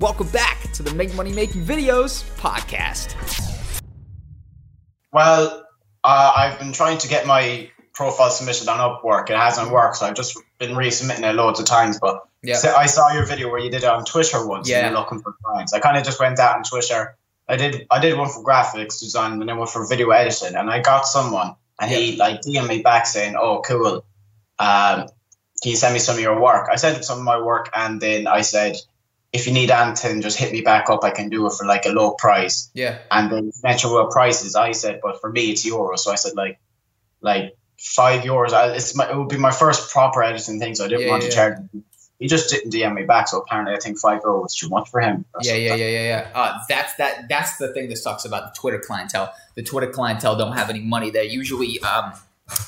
Welcome 0.00 0.28
back 0.28 0.70
to 0.74 0.84
the 0.84 0.94
Make 0.94 1.12
Money 1.16 1.32
Making 1.32 1.64
Videos 1.64 2.22
podcast. 2.38 3.16
Well, 5.12 5.64
uh, 6.04 6.32
I've 6.36 6.56
been 6.60 6.72
trying 6.72 6.98
to 6.98 7.08
get 7.08 7.26
my 7.26 7.68
profile 7.94 8.30
submitted 8.30 8.68
on 8.68 8.78
Upwork. 8.78 9.28
It 9.28 9.36
hasn't 9.36 9.72
worked, 9.72 9.96
so 9.96 10.06
I've 10.06 10.14
just 10.14 10.38
been 10.58 10.76
resubmitting 10.76 11.28
it 11.28 11.34
loads 11.34 11.58
of 11.58 11.66
times. 11.66 11.98
But 12.00 12.22
Yeah. 12.44 12.54
so 12.54 12.76
I 12.76 12.86
saw 12.86 13.12
your 13.12 13.26
video 13.26 13.50
where 13.50 13.58
you 13.58 13.70
did 13.72 13.82
it 13.82 13.88
on 13.88 14.04
Twitter 14.04 14.46
once. 14.46 14.68
Yeah. 14.68 14.82
And 14.86 14.92
you're 14.92 15.00
looking 15.00 15.20
for 15.20 15.34
clients. 15.42 15.72
I 15.72 15.80
kind 15.80 15.96
of 15.96 16.04
just 16.04 16.20
went 16.20 16.38
out 16.38 16.54
on 16.54 16.62
Twitter. 16.62 17.16
I 17.48 17.56
did. 17.56 17.84
I 17.90 17.98
did 17.98 18.16
one 18.16 18.28
for 18.28 18.44
graphics 18.44 19.00
design 19.00 19.32
and 19.32 19.48
then 19.48 19.56
one 19.56 19.66
for 19.66 19.84
video 19.84 20.10
editing, 20.10 20.54
and 20.54 20.70
I 20.70 20.78
got 20.80 21.08
someone, 21.08 21.56
and 21.80 21.90
he 21.90 22.14
like 22.14 22.42
DM'd 22.42 22.68
me 22.68 22.82
back 22.82 23.04
saying, 23.08 23.34
"Oh, 23.36 23.62
cool. 23.62 24.04
Um, 24.60 25.08
can 25.60 25.70
you 25.72 25.74
send 25.76 25.92
me 25.92 25.98
some 25.98 26.14
of 26.14 26.20
your 26.20 26.38
work?" 26.40 26.68
I 26.70 26.76
sent 26.76 26.96
him 26.98 27.02
some 27.02 27.18
of 27.18 27.24
my 27.24 27.40
work, 27.40 27.68
and 27.74 28.00
then 28.00 28.28
I 28.28 28.42
said, 28.42 28.76
"If 29.32 29.46
you 29.46 29.52
need 29.52 29.70
Anton, 29.70 30.22
just 30.22 30.38
hit 30.38 30.52
me 30.52 30.62
back 30.62 30.88
up. 30.90 31.04
I 31.04 31.10
can 31.10 31.28
do 31.28 31.46
it 31.46 31.52
for 31.52 31.66
like 31.66 31.84
a 31.86 31.90
low 31.90 32.12
price." 32.12 32.70
Yeah. 32.74 32.98
and 33.10 33.30
then 33.30 33.52
mention 33.62 33.90
what 33.90 34.10
prices. 34.10 34.54
I 34.54 34.72
said, 34.72 35.00
but 35.02 35.20
for 35.20 35.30
me 35.30 35.50
it's 35.50 35.66
euros. 35.68 35.98
So 36.00 36.12
I 36.12 36.16
said 36.16 36.34
like 36.36 36.58
like 37.20 37.56
five 37.78 38.22
euros. 38.22 38.52
I, 38.52 38.74
it's 38.74 38.94
my, 38.96 39.10
it 39.10 39.16
would 39.16 39.28
be 39.28 39.38
my 39.38 39.50
first 39.52 39.90
proper 39.90 40.22
editing 40.22 40.58
thing, 40.60 40.74
so 40.74 40.84
I 40.84 40.88
didn't 40.88 41.02
Yeah, 41.06 41.10
want 41.10 41.22
yeah. 41.24 41.28
to 41.28 41.34
charge. 41.34 41.58
Him. 41.58 41.84
He 42.18 42.26
just 42.26 42.50
didn't 42.50 42.72
DM 42.72 42.94
me 42.94 43.04
back, 43.04 43.28
so 43.28 43.38
apparently 43.38 43.74
I 43.76 43.78
think 43.78 43.96
five 44.00 44.22
euros 44.22 44.42
was 44.42 44.56
too 44.56 44.68
much 44.68 44.88
for 44.90 45.00
him. 45.00 45.24
Yeah, 45.40 45.54
yeah, 45.54 45.74
yeah, 45.76 45.86
yeah, 45.88 46.02
yeah. 46.02 46.28
Uh, 46.34 46.58
that's 46.68 46.94
that. 46.96 47.28
That's 47.28 47.58
the 47.58 47.72
thing 47.72 47.88
that 47.90 47.96
sucks 47.96 48.24
about 48.24 48.52
the 48.54 48.60
Twitter 48.60 48.80
clientele. 48.80 49.32
The 49.54 49.62
Twitter 49.62 49.86
clientele 49.88 50.36
don't 50.36 50.56
have 50.56 50.68
any 50.68 50.80
money. 50.80 51.10
They're 51.10 51.22
usually 51.22 51.78
um, 51.80 52.12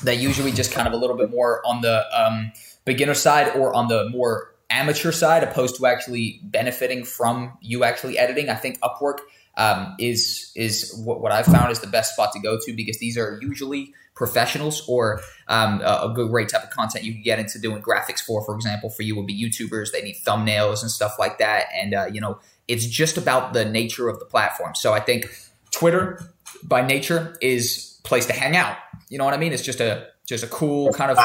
they're 0.03 0.13
usually 0.13 0.53
just 0.53 0.71
kind 0.71 0.87
of 0.87 0.93
a 0.93 0.97
little 0.97 1.17
bit 1.17 1.31
more 1.31 1.61
on 1.65 1.81
the 1.81 2.05
um, 2.17 2.53
beginner 2.85 3.13
side 3.13 3.49
or 3.57 3.73
on 3.73 3.89
the 3.89 4.07
more 4.09 4.50
amateur 4.71 5.11
side, 5.11 5.43
opposed 5.43 5.75
to 5.77 5.85
actually 5.85 6.39
benefiting 6.43 7.03
from 7.03 7.57
you 7.61 7.83
actually 7.83 8.17
editing. 8.17 8.49
I 8.49 8.55
think 8.55 8.79
Upwork 8.79 9.19
um, 9.57 9.95
is 9.99 10.51
is 10.55 10.99
what, 11.03 11.21
what 11.21 11.31
I've 11.31 11.45
found 11.45 11.71
is 11.71 11.79
the 11.79 11.87
best 11.87 12.13
spot 12.13 12.31
to 12.33 12.39
go 12.39 12.57
to 12.59 12.73
because 12.73 12.99
these 12.99 13.17
are 13.17 13.37
usually 13.41 13.93
professionals 14.15 14.83
or 14.87 15.21
um, 15.47 15.81
a, 15.81 16.09
a 16.09 16.13
good 16.15 16.29
great 16.29 16.49
type 16.49 16.63
of 16.63 16.69
content 16.69 17.03
you 17.03 17.13
can 17.13 17.21
get 17.21 17.39
into 17.39 17.59
doing 17.59 17.81
graphics 17.81 18.19
for. 18.19 18.43
For 18.45 18.55
example, 18.55 18.89
for 18.89 19.03
you 19.03 19.15
would 19.15 19.27
be 19.27 19.39
YouTubers. 19.39 19.91
They 19.91 20.01
need 20.01 20.17
thumbnails 20.25 20.81
and 20.81 20.89
stuff 20.89 21.17
like 21.19 21.37
that, 21.39 21.65
and 21.75 21.93
uh, 21.93 22.07
you 22.11 22.21
know 22.21 22.39
it's 22.67 22.85
just 22.85 23.17
about 23.17 23.53
the 23.53 23.65
nature 23.65 24.07
of 24.07 24.19
the 24.19 24.25
platform. 24.25 24.75
So 24.75 24.93
I 24.93 24.99
think 24.99 25.29
Twitter, 25.71 26.21
by 26.63 26.85
nature, 26.85 27.35
is 27.41 27.99
place 28.03 28.25
to 28.27 28.33
hang 28.33 28.55
out. 28.55 28.77
You 29.09 29.17
know 29.17 29.25
what 29.25 29.33
I 29.33 29.37
mean? 29.37 29.51
It's 29.51 29.63
just 29.63 29.81
a 29.81 30.07
just 30.25 30.43
a 30.43 30.47
cool 30.47 30.93
kind 30.93 31.11
of 31.11 31.17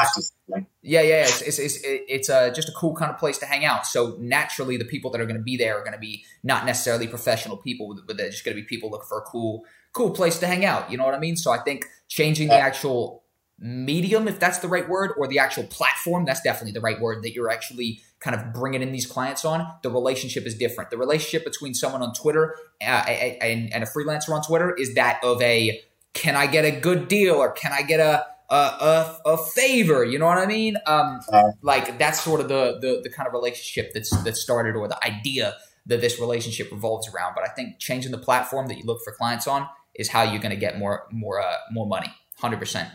yeah, 0.87 1.01
yeah. 1.01 1.23
It's 1.23 1.41
it's 1.41 1.59
it's, 1.59 1.79
it's 1.83 2.29
uh, 2.29 2.49
just 2.51 2.69
a 2.69 2.71
cool 2.71 2.95
kind 2.95 3.11
of 3.11 3.17
place 3.17 3.37
to 3.39 3.45
hang 3.45 3.65
out. 3.65 3.85
So 3.85 4.15
naturally, 4.19 4.77
the 4.77 4.85
people 4.85 5.11
that 5.11 5.19
are 5.19 5.25
going 5.25 5.37
to 5.37 5.43
be 5.43 5.57
there 5.57 5.77
are 5.77 5.81
going 5.81 5.93
to 5.93 5.99
be 5.99 6.23
not 6.43 6.65
necessarily 6.65 7.07
professional 7.07 7.57
people, 7.57 7.99
but 8.07 8.15
they're 8.15 8.29
just 8.29 8.45
going 8.45 8.55
to 8.55 8.61
be 8.61 8.65
people 8.65 8.89
looking 8.89 9.07
for 9.07 9.19
a 9.19 9.23
cool 9.23 9.65
cool 9.91 10.11
place 10.11 10.39
to 10.39 10.47
hang 10.47 10.63
out. 10.63 10.89
You 10.89 10.97
know 10.97 11.03
what 11.03 11.13
I 11.13 11.19
mean? 11.19 11.35
So 11.35 11.51
I 11.51 11.57
think 11.57 11.85
changing 12.07 12.47
the 12.47 12.57
actual 12.57 13.23
medium, 13.59 14.29
if 14.29 14.39
that's 14.39 14.59
the 14.59 14.69
right 14.69 14.87
word, 14.87 15.11
or 15.17 15.27
the 15.27 15.39
actual 15.39 15.65
platform, 15.65 16.23
that's 16.23 16.41
definitely 16.41 16.71
the 16.71 16.81
right 16.81 17.01
word 17.01 17.21
that 17.23 17.33
you're 17.33 17.49
actually 17.49 18.01
kind 18.21 18.35
of 18.35 18.53
bringing 18.53 18.81
in 18.81 18.93
these 18.93 19.05
clients 19.05 19.43
on. 19.43 19.67
The 19.83 19.91
relationship 19.91 20.45
is 20.45 20.55
different. 20.55 20.89
The 20.89 20.97
relationship 20.97 21.43
between 21.43 21.73
someone 21.73 22.01
on 22.01 22.13
Twitter 22.13 22.55
uh, 22.81 22.85
and, 22.85 23.73
and 23.73 23.83
a 23.83 23.87
freelancer 23.87 24.29
on 24.29 24.41
Twitter 24.41 24.73
is 24.73 24.95
that 24.95 25.19
of 25.21 25.41
a 25.41 25.81
can 26.13 26.37
I 26.37 26.47
get 26.47 26.63
a 26.63 26.71
good 26.71 27.09
deal 27.09 27.35
or 27.35 27.51
can 27.51 27.73
I 27.73 27.81
get 27.81 27.99
a 27.99 28.25
a, 28.49 28.55
a, 28.55 29.17
a 29.25 29.37
favor? 29.37 30.03
You 30.05 30.19
know 30.19 30.25
what 30.25 30.37
I 30.37 30.45
mean? 30.45 30.77
Um, 30.85 31.19
Yeah. 31.31 31.43
like 31.61 31.97
that's 31.99 32.21
sort 32.21 32.41
of 32.41 32.47
the, 32.47 32.77
the 32.79 33.01
the 33.03 33.09
kind 33.09 33.27
of 33.27 33.33
relationship 33.33 33.91
that's 33.93 34.11
that 34.23 34.35
started 34.37 34.75
or 34.75 34.87
the 34.87 35.03
idea 35.03 35.55
that 35.85 36.01
this 36.01 36.19
relationship 36.19 36.71
revolves 36.71 37.07
around. 37.13 37.33
But 37.35 37.43
I 37.45 37.49
think 37.53 37.79
changing 37.79 38.11
the 38.11 38.17
platform 38.17 38.67
that 38.67 38.77
you 38.77 38.83
look 38.85 38.99
for 39.03 39.13
clients 39.13 39.47
on 39.47 39.67
is 39.95 40.09
how 40.09 40.23
you're 40.23 40.39
going 40.41 40.53
to 40.53 40.59
get 40.59 40.77
more 40.77 41.07
more 41.11 41.41
uh, 41.41 41.57
more 41.71 41.87
money. 41.87 42.13
Hundred 42.37 42.59
percent. 42.59 42.89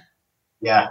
yeah. 0.60 0.88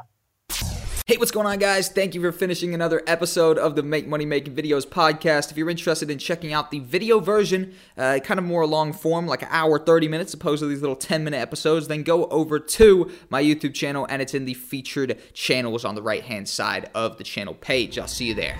Hey, 1.12 1.18
what's 1.18 1.32
going 1.32 1.46
on, 1.46 1.60
guys? 1.60 1.90
Thank 1.90 2.16
you 2.16 2.22
for 2.22 2.32
finishing 2.32 2.74
another 2.74 3.04
episode 3.06 3.58
of 3.58 3.76
the 3.76 3.84
Make 3.84 4.08
Money 4.08 4.24
Making 4.24 4.56
Videos 4.56 4.88
podcast. 4.88 5.52
If 5.52 5.58
you're 5.58 5.70
interested 5.70 6.10
in 6.10 6.18
checking 6.18 6.54
out 6.54 6.72
the 6.72 6.80
video 6.80 7.20
version, 7.20 7.74
uh, 7.98 8.20
kind 8.24 8.40
of 8.40 8.46
more 8.46 8.66
long 8.66 8.94
form, 8.94 9.28
like 9.28 9.42
an 9.42 9.50
hour, 9.52 9.78
30 9.78 10.08
minutes, 10.08 10.34
opposed 10.34 10.62
to 10.62 10.68
these 10.68 10.80
little 10.80 10.96
10 10.96 11.26
minute 11.26 11.36
episodes, 11.36 11.90
then 11.90 12.04
go 12.04 12.28
over 12.28 12.60
to 12.60 13.12
my 13.30 13.44
YouTube 13.44 13.74
channel 13.74 14.08
and 14.10 14.22
it's 14.22 14.34
in 14.34 14.46
the 14.46 14.54
featured 14.54 15.20
channels 15.34 15.84
on 15.84 15.96
the 15.96 16.02
right 16.02 16.24
hand 16.24 16.48
side 16.48 16.90
of 16.96 17.18
the 17.18 17.26
channel 17.26 17.56
page. 17.56 18.00
I'll 18.00 18.08
see 18.08 18.28
you 18.28 18.34
there. 18.34 18.58